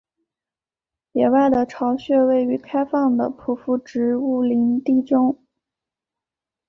[1.11, 5.43] 野外的巢穴位于开放的匍匐植物林地中。